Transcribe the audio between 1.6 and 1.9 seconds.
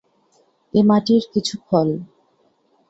ফল।